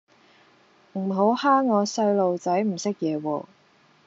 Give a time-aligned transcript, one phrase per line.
[0.93, 3.45] 唔好蝦我細路仔唔識野喎